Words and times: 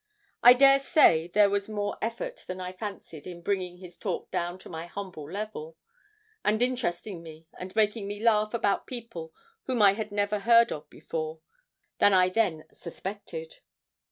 I 0.41 0.53
dare 0.53 0.79
say 0.79 1.27
there 1.27 1.51
was 1.51 1.69
more 1.69 1.95
effort 2.01 2.45
than 2.47 2.59
I 2.59 2.71
fancied 2.73 3.27
in 3.27 3.43
bringing 3.43 3.77
his 3.77 3.99
talk 3.99 4.31
down 4.31 4.57
to 4.57 4.67
my 4.67 4.87
humble 4.87 5.29
level, 5.31 5.77
and 6.43 6.59
interesting 6.59 7.21
me 7.21 7.45
and 7.59 7.75
making 7.75 8.07
me 8.07 8.19
laugh 8.19 8.55
about 8.55 8.87
people 8.87 9.31
whom 9.65 9.79
I 9.83 9.93
had 9.93 10.11
never 10.11 10.39
heard 10.39 10.71
of 10.71 10.89
before, 10.89 11.41
than 11.99 12.13
I 12.13 12.29
then 12.29 12.65
suspected. 12.73 13.57